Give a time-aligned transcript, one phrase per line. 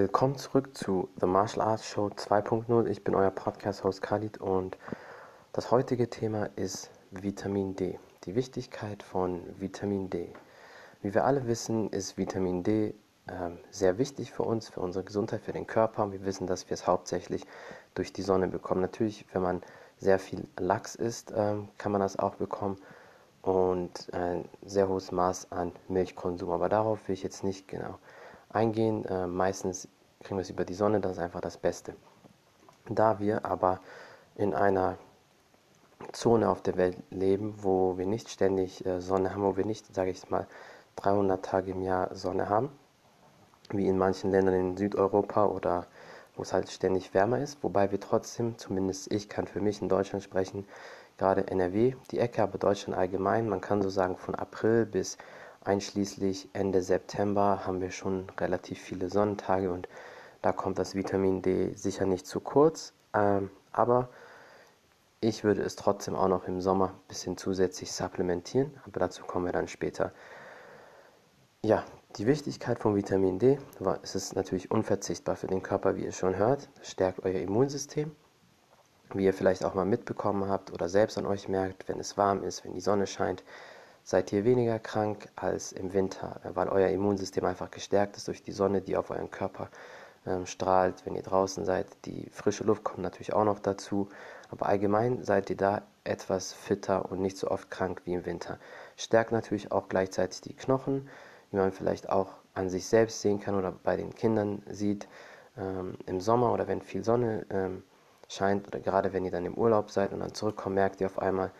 [0.00, 2.86] Willkommen zurück zu The Martial Arts Show 2.0.
[2.86, 4.78] Ich bin euer Podcast-Host Khalid und
[5.52, 7.98] das heutige Thema ist Vitamin D.
[8.22, 10.32] Die Wichtigkeit von Vitamin D.
[11.02, 12.94] Wie wir alle wissen, ist Vitamin D
[13.26, 13.32] äh,
[13.72, 16.12] sehr wichtig für uns, für unsere Gesundheit, für den Körper.
[16.12, 17.44] Wir wissen, dass wir es hauptsächlich
[17.94, 18.80] durch die Sonne bekommen.
[18.80, 19.62] Natürlich, wenn man
[19.98, 22.76] sehr viel Lachs isst, äh, kann man das auch bekommen
[23.42, 26.52] und ein sehr hohes Maß an Milchkonsum.
[26.52, 27.98] Aber darauf will ich jetzt nicht genau
[28.50, 29.04] eingehen.
[29.04, 29.88] Äh, meistens
[30.20, 31.94] kriegen wir es über die Sonne, das ist einfach das Beste.
[32.88, 33.80] Da wir aber
[34.34, 34.98] in einer
[36.12, 39.94] Zone auf der Welt leben, wo wir nicht ständig äh, Sonne haben, wo wir nicht,
[39.94, 40.46] sage ich mal,
[40.96, 42.70] 300 Tage im Jahr Sonne haben,
[43.70, 45.86] wie in manchen Ländern in Südeuropa oder
[46.34, 49.88] wo es halt ständig wärmer ist, wobei wir trotzdem, zumindest ich kann für mich in
[49.88, 50.66] Deutschland sprechen,
[51.18, 55.18] gerade NRW, die Ecke, aber Deutschland allgemein, man kann so sagen von April bis
[55.68, 59.86] einschließlich Ende September haben wir schon relativ viele Sonnentage und
[60.40, 64.08] da kommt das Vitamin D sicher nicht zu kurz, ähm, aber
[65.20, 69.44] ich würde es trotzdem auch noch im Sommer ein bisschen zusätzlich supplementieren, aber dazu kommen
[69.44, 70.12] wir dann später.
[71.62, 71.84] Ja,
[72.16, 73.58] die Wichtigkeit von Vitamin D,
[74.02, 76.68] es ist natürlich unverzichtbar für den Körper, wie ihr schon hört.
[76.80, 78.12] Es stärkt euer Immunsystem,
[79.12, 82.42] wie ihr vielleicht auch mal mitbekommen habt oder selbst an euch merkt, wenn es warm
[82.42, 83.42] ist, wenn die Sonne scheint,
[84.08, 88.52] seid ihr weniger krank als im Winter, weil euer Immunsystem einfach gestärkt ist durch die
[88.52, 89.68] Sonne, die auf euren Körper
[90.26, 91.86] ähm, strahlt, wenn ihr draußen seid.
[92.06, 94.08] Die frische Luft kommt natürlich auch noch dazu,
[94.50, 98.58] aber allgemein seid ihr da etwas fitter und nicht so oft krank wie im Winter.
[98.96, 101.06] Stärkt natürlich auch gleichzeitig die Knochen,
[101.50, 105.06] wie man vielleicht auch an sich selbst sehen kann oder bei den Kindern sieht.
[105.58, 107.82] Ähm, Im Sommer oder wenn viel Sonne ähm,
[108.26, 111.18] scheint oder gerade wenn ihr dann im Urlaub seid und dann zurückkommt, merkt ihr auf
[111.18, 111.50] einmal,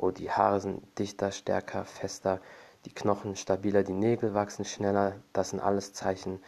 [0.00, 2.40] Oh, die Haare sind dichter, stärker, fester,
[2.84, 5.16] die Knochen stabiler, die Nägel wachsen schneller.
[5.32, 6.40] Das sind alles Zeichen,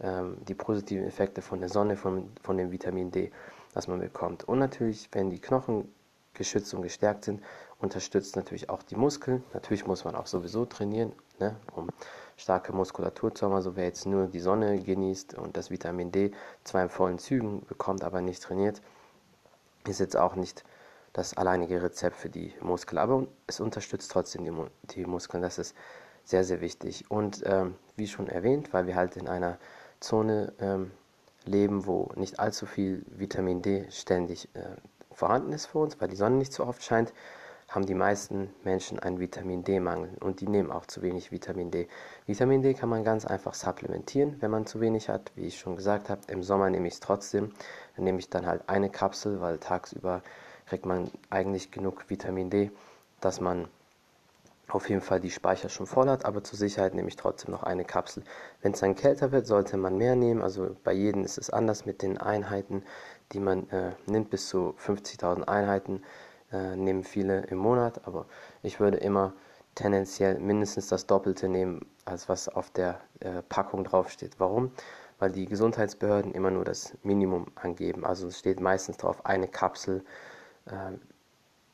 [0.00, 3.30] ähm, die positiven Effekte von der Sonne, von, von dem Vitamin D,
[3.74, 4.42] das man bekommt.
[4.44, 5.94] Und natürlich, wenn die Knochen
[6.34, 7.42] geschützt und gestärkt sind,
[7.78, 9.44] unterstützt natürlich auch die Muskeln.
[9.54, 11.88] Natürlich muss man auch sowieso trainieren, ne, um
[12.36, 13.54] starke Muskulatur zu haben.
[13.54, 16.32] Also wer jetzt nur die Sonne genießt und das Vitamin D
[16.64, 18.82] zwar in vollen Zügen bekommt, aber nicht trainiert,
[19.86, 20.64] ist jetzt auch nicht
[21.16, 22.98] das alleinige Rezept für die Muskeln.
[22.98, 24.52] Aber es unterstützt trotzdem die,
[24.94, 25.42] die Muskeln.
[25.42, 25.74] Das ist
[26.24, 27.10] sehr, sehr wichtig.
[27.10, 29.58] Und ähm, wie schon erwähnt, weil wir halt in einer
[29.98, 30.90] Zone ähm,
[31.46, 34.76] leben, wo nicht allzu viel Vitamin D ständig äh,
[35.10, 37.14] vorhanden ist für uns, weil die Sonne nicht so oft scheint,
[37.68, 41.88] haben die meisten Menschen einen Vitamin D-Mangel und die nehmen auch zu wenig Vitamin D.
[42.26, 45.32] Vitamin D kann man ganz einfach supplementieren, wenn man zu wenig hat.
[45.34, 47.52] Wie ich schon gesagt habe, im Sommer nehme ich es trotzdem.
[47.96, 50.22] Dann nehme ich dann halt eine Kapsel, weil tagsüber
[50.66, 52.70] kriegt man eigentlich genug Vitamin D,
[53.20, 53.68] dass man
[54.68, 57.62] auf jeden Fall die Speicher schon voll hat, aber zur Sicherheit nehme ich trotzdem noch
[57.62, 58.24] eine Kapsel.
[58.62, 60.42] Wenn es dann kälter wird, sollte man mehr nehmen.
[60.42, 62.82] Also bei jedem ist es anders mit den Einheiten,
[63.32, 64.30] die man äh, nimmt.
[64.30, 66.02] Bis zu 50.000 Einheiten
[66.52, 68.26] äh, nehmen viele im Monat, aber
[68.62, 69.34] ich würde immer
[69.76, 74.38] tendenziell mindestens das Doppelte nehmen, als was auf der äh, Packung draufsteht.
[74.38, 74.72] Warum?
[75.18, 78.04] Weil die Gesundheitsbehörden immer nur das Minimum angeben.
[78.04, 80.04] Also es steht meistens drauf eine Kapsel
[80.70, 81.00] ähm,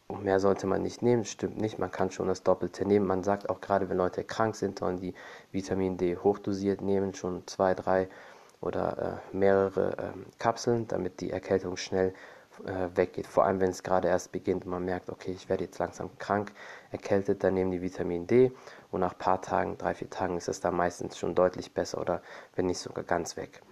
[0.08, 1.78] und mehr sollte man nicht nehmen, stimmt nicht.
[1.78, 3.06] Man kann schon das Doppelte nehmen.
[3.06, 5.14] Man sagt auch gerade, wenn Leute krank sind, sollen die
[5.52, 8.08] Vitamin D hochdosiert nehmen, schon zwei, drei
[8.60, 12.14] oder äh, mehrere äh, Kapseln, damit die Erkältung schnell
[12.66, 13.26] äh, weggeht.
[13.26, 16.10] Vor allem, wenn es gerade erst beginnt und man merkt, okay, ich werde jetzt langsam
[16.18, 16.52] krank,
[16.90, 18.52] erkältet, dann nehmen die Vitamin D
[18.90, 22.00] und nach ein paar Tagen, drei, vier Tagen ist es dann meistens schon deutlich besser
[22.00, 22.22] oder
[22.54, 23.62] wenn nicht sogar ganz weg.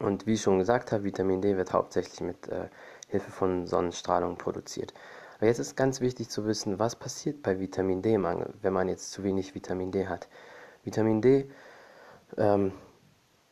[0.00, 2.68] Und wie ich schon gesagt habe, Vitamin D wird hauptsächlich mit äh,
[3.10, 4.94] Hilfe von Sonnenstrahlung produziert.
[5.38, 9.10] Aber jetzt ist ganz wichtig zu wissen, was passiert bei Vitamin D-Mangel, wenn man jetzt
[9.12, 10.28] zu wenig Vitamin D hat.
[10.84, 11.50] Vitamin D
[12.36, 12.72] ähm,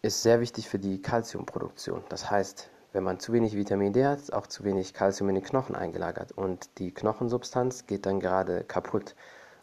[0.03, 2.05] ist sehr wichtig für die Kalziumproduktion.
[2.09, 5.37] Das heißt, wenn man zu wenig Vitamin D hat, ist auch zu wenig Kalzium in
[5.37, 9.15] den Knochen eingelagert und die Knochensubstanz geht dann gerade kaputt.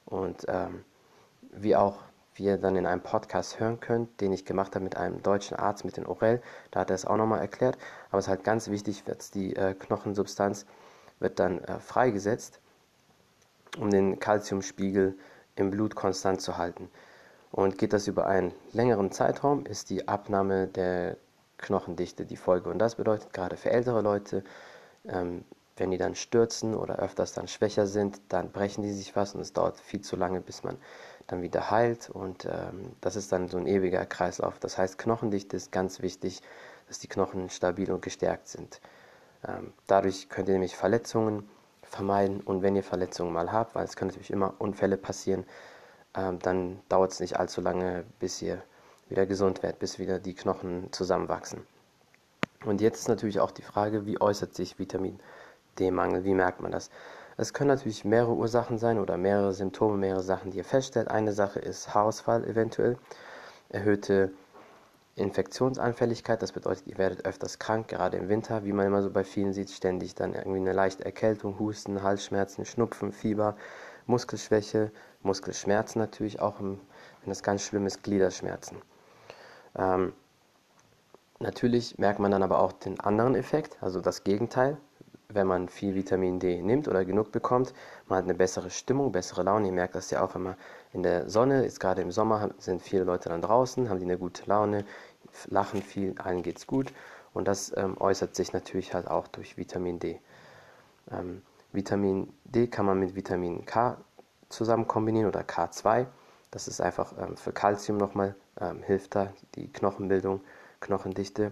[0.05, 0.83] Und ähm,
[1.51, 1.99] wie auch
[2.35, 5.57] wie ihr dann in einem Podcast hören könnt, den ich gemacht habe mit einem deutschen
[5.57, 6.41] Arzt, mit den Orell.
[6.71, 7.77] Da hat er es auch nochmal erklärt.
[8.09, 10.65] Aber es ist halt ganz wichtig, wird die äh, Knochensubstanz
[11.19, 12.59] wird dann äh, freigesetzt,
[13.79, 15.17] um den Kalziumspiegel
[15.55, 16.89] im Blut konstant zu halten.
[17.51, 21.15] Und geht das über einen längeren Zeitraum, ist die Abnahme der
[21.57, 22.69] Knochendichte die Folge.
[22.69, 24.43] Und das bedeutet gerade für ältere Leute,
[25.07, 25.45] ähm,
[25.77, 29.41] wenn die dann stürzen oder öfters dann schwächer sind, dann brechen die sich was und
[29.41, 30.77] es dauert viel zu lange, bis man
[31.27, 34.59] dann wieder heilt und ähm, das ist dann so ein ewiger Kreislauf.
[34.59, 36.41] Das heißt, Knochendichte ist ganz wichtig,
[36.87, 38.79] dass die Knochen stabil und gestärkt sind.
[39.47, 41.49] Ähm, dadurch könnt ihr nämlich Verletzungen
[41.83, 45.45] vermeiden und wenn ihr Verletzungen mal habt, weil es können natürlich immer Unfälle passieren,
[46.15, 48.61] ähm, dann dauert es nicht allzu lange, bis ihr
[49.09, 51.65] wieder gesund wird, bis wieder die Knochen zusammenwachsen.
[52.65, 55.19] Und jetzt ist natürlich auch die Frage, wie äußert sich Vitamin
[55.75, 56.89] D-Mangel, wie merkt man das?
[57.37, 61.09] Es können natürlich mehrere Ursachen sein oder mehrere Symptome, mehrere Sachen, die ihr feststellt.
[61.09, 62.97] Eine Sache ist Haarausfall eventuell,
[63.69, 64.31] erhöhte
[65.15, 69.23] Infektionsanfälligkeit, das bedeutet, ihr werdet öfters krank, gerade im Winter, wie man immer so bei
[69.23, 73.55] vielen sieht, ständig dann irgendwie eine leichte Erkältung, Husten, Halsschmerzen, Schnupfen, Fieber,
[74.07, 74.91] Muskelschwäche,
[75.21, 76.79] Muskelschmerzen natürlich auch, wenn
[77.25, 78.77] das ganz schlimm ist, Gliederschmerzen.
[79.77, 80.13] Ähm,
[81.39, 84.77] natürlich merkt man dann aber auch den anderen Effekt, also das Gegenteil,
[85.29, 87.73] wenn man viel Vitamin D nimmt oder genug bekommt,
[88.07, 89.67] man hat eine bessere Stimmung, bessere Laune.
[89.67, 90.55] Ihr merkt das ja auch, wenn man
[90.93, 94.17] in der Sonne ist, gerade im Sommer sind viele Leute dann draußen, haben die eine
[94.17, 94.85] gute Laune,
[95.47, 96.93] lachen viel, allen geht's gut.
[97.33, 100.21] Und das ähm, äußert sich natürlich halt auch durch Vitamin D.
[101.11, 101.41] Ähm,
[101.73, 103.97] Vitamin D kann man mit Vitamin K
[104.49, 106.05] zusammen kombinieren oder K2.
[106.51, 110.41] Das ist einfach ähm, für Kalzium nochmal, ähm, hilft da die Knochenbildung,
[110.79, 111.51] Knochendichte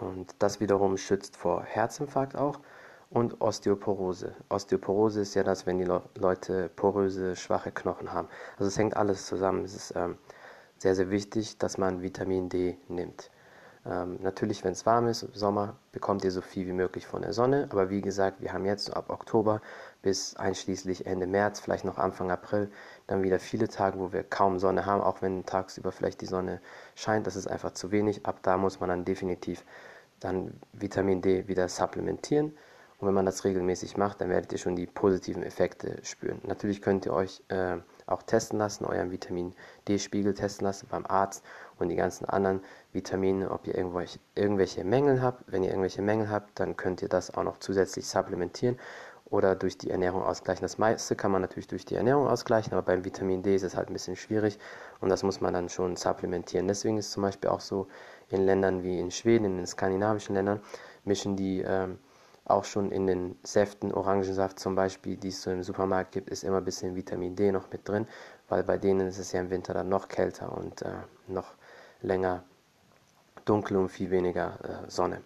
[0.00, 2.60] und das wiederum schützt vor Herzinfarkt auch
[3.10, 4.34] und Osteoporose.
[4.48, 8.28] Osteoporose ist ja das, wenn die Leute poröse, schwache Knochen haben.
[8.58, 9.64] Also es hängt alles zusammen.
[9.64, 10.18] Es ist ähm,
[10.78, 13.30] sehr, sehr wichtig, dass man Vitamin D nimmt.
[13.88, 17.22] Ähm, natürlich, wenn es warm ist, im Sommer, bekommt ihr so viel wie möglich von
[17.22, 17.68] der Sonne.
[17.70, 19.62] Aber wie gesagt, wir haben jetzt ab Oktober
[20.02, 22.70] bis einschließlich Ende März, vielleicht noch Anfang April,
[23.06, 26.60] dann wieder viele Tage, wo wir kaum Sonne haben, auch wenn tagsüber vielleicht die Sonne
[26.96, 27.26] scheint.
[27.26, 28.26] Das ist einfach zu wenig.
[28.26, 29.64] Ab da muss man dann definitiv
[30.20, 32.52] dann Vitamin D wieder supplementieren.
[32.98, 36.40] Und wenn man das regelmäßig macht, dann werdet ihr schon die positiven Effekte spüren.
[36.44, 37.76] Natürlich könnt ihr euch äh,
[38.08, 39.54] auch testen lassen, euren Vitamin
[39.86, 41.44] D-Spiegel testen lassen beim Arzt
[41.78, 42.60] und die ganzen anderen
[42.92, 45.44] Vitamine, ob ihr irgendwelche, Mängel habt.
[45.46, 48.78] Wenn ihr irgendwelche Mängel habt, dann könnt ihr das auch noch zusätzlich supplementieren
[49.30, 50.62] oder durch die Ernährung ausgleichen.
[50.62, 53.76] Das meiste kann man natürlich durch die Ernährung ausgleichen, aber beim Vitamin D ist es
[53.76, 54.58] halt ein bisschen schwierig
[55.00, 56.66] und das muss man dann schon supplementieren.
[56.66, 57.88] Deswegen ist zum Beispiel auch so
[58.28, 60.60] in Ländern wie in Schweden, in den skandinavischen Ländern,
[61.04, 61.98] mischen die ähm,
[62.48, 66.44] auch schon in den Säften, Orangensaft zum Beispiel, die es so im Supermarkt gibt, ist
[66.44, 68.06] immer ein bisschen Vitamin D noch mit drin,
[68.48, 70.92] weil bei denen ist es ja im Winter dann noch kälter und äh,
[71.26, 71.54] noch
[72.00, 72.42] länger
[73.44, 75.22] dunkel und viel weniger äh, Sonne.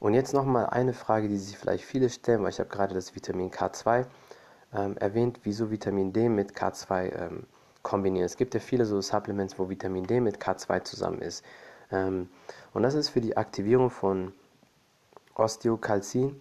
[0.00, 3.14] Und jetzt nochmal eine Frage, die sich vielleicht viele stellen, weil ich habe gerade das
[3.14, 4.06] Vitamin K2
[4.72, 7.46] ähm, erwähnt, wieso Vitamin D mit K2 ähm,
[7.82, 8.26] kombinieren.
[8.26, 11.44] Es gibt ja viele so Supplements, wo Vitamin D mit K2 zusammen ist.
[11.90, 12.28] Ähm,
[12.74, 14.32] und das ist für die Aktivierung von
[15.38, 16.40] Osteokalzin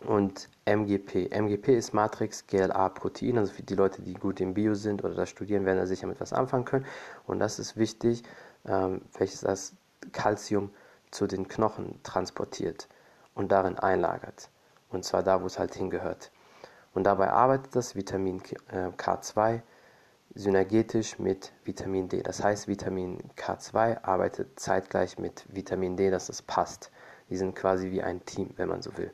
[0.00, 1.30] und MGP.
[1.30, 5.14] MGP ist Matrix GLA Protein, also für die Leute, die gut im Bio sind oder
[5.14, 6.86] das studieren, werden da sicher mit was anfangen können.
[7.26, 8.24] Und das ist wichtig,
[8.66, 9.74] ähm, welches das
[10.12, 10.70] Calcium
[11.10, 12.88] zu den Knochen transportiert
[13.34, 14.50] und darin einlagert.
[14.90, 16.30] Und zwar da, wo es halt hingehört.
[16.94, 19.60] Und dabei arbeitet das Vitamin K2
[20.34, 22.22] synergetisch mit Vitamin D.
[22.22, 26.90] Das heißt, Vitamin K2 arbeitet zeitgleich mit Vitamin D, dass es passt.
[27.28, 29.12] Die sind quasi wie ein Team, wenn man so will.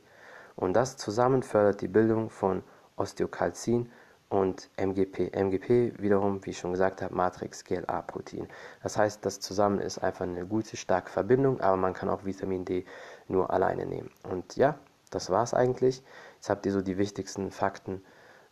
[0.56, 2.62] Und das zusammen fördert die Bildung von
[2.96, 3.90] Osteokalzin
[4.28, 5.30] und MGP.
[5.34, 8.48] MGP wiederum, wie ich schon gesagt habe, Matrix-GLA-Protein.
[8.82, 12.64] Das heißt, das zusammen ist einfach eine gute, starke Verbindung, aber man kann auch Vitamin
[12.64, 12.84] D
[13.28, 14.10] nur alleine nehmen.
[14.30, 14.78] Und ja,
[15.10, 16.02] das war es eigentlich.
[16.36, 18.02] Jetzt habt ihr so die wichtigsten Fakten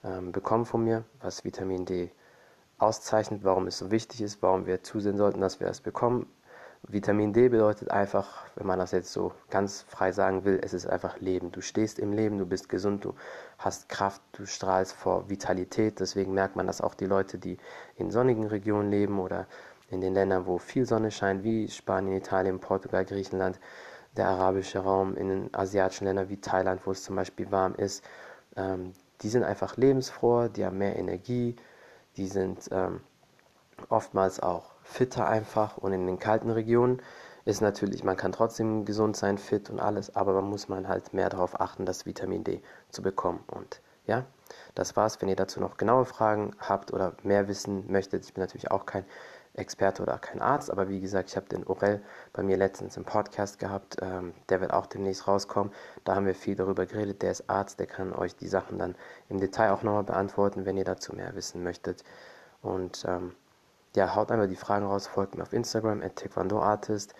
[0.04, 2.12] ähm, bekommen von mir, was Vitamin D
[2.78, 6.26] auszeichnet, warum es so wichtig ist, warum wir zusehen sollten, dass wir es bekommen.
[6.92, 10.86] Vitamin D bedeutet einfach, wenn man das jetzt so ganz frei sagen will, es ist
[10.86, 11.52] einfach Leben.
[11.52, 13.14] Du stehst im Leben, du bist gesund, du
[13.58, 16.00] hast Kraft, du strahlst vor Vitalität.
[16.00, 17.58] Deswegen merkt man, dass auch die Leute, die
[17.96, 19.46] in sonnigen Regionen leben oder
[19.90, 23.60] in den Ländern, wo viel Sonne scheint, wie Spanien, Italien, Portugal, Griechenland,
[24.16, 28.04] der arabische Raum, in den asiatischen Ländern wie Thailand, wo es zum Beispiel warm ist,
[28.56, 28.92] ähm,
[29.22, 31.54] die sind einfach lebensfroher, die haben mehr Energie,
[32.16, 33.00] die sind ähm,
[33.88, 37.00] oftmals auch fitter einfach und in den kalten Regionen
[37.44, 41.14] ist natürlich, man kann trotzdem gesund sein, fit und alles, aber man muss man halt
[41.14, 43.42] mehr darauf achten, das Vitamin D zu bekommen.
[43.46, 44.26] Und ja,
[44.74, 45.20] das war's.
[45.20, 48.84] Wenn ihr dazu noch genaue Fragen habt oder mehr wissen möchtet, ich bin natürlich auch
[48.84, 49.04] kein
[49.54, 53.04] Experte oder kein Arzt, aber wie gesagt, ich habe den Orel bei mir letztens im
[53.04, 55.72] Podcast gehabt, ähm, der wird auch demnächst rauskommen.
[56.04, 57.22] Da haben wir viel darüber geredet.
[57.22, 58.94] Der ist Arzt, der kann euch die Sachen dann
[59.28, 62.04] im Detail auch nochmal beantworten, wenn ihr dazu mehr wissen möchtet.
[62.62, 63.34] Und ähm,
[63.96, 67.14] ja, haut einfach die Fragen raus, folgt mir auf Instagram, at taekwondoartist.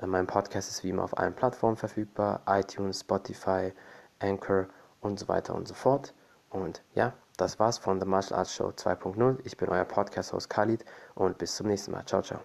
[0.00, 3.72] Äh, mein Podcast ist wie immer auf allen Plattformen verfügbar, iTunes, Spotify,
[4.18, 4.66] Anchor
[5.00, 6.14] und so weiter und so fort.
[6.50, 9.38] Und ja, das war's von The Martial Arts Show 2.0.
[9.44, 12.04] Ich bin euer Podcast-Host Khalid und bis zum nächsten Mal.
[12.06, 12.40] Ciao, ciao.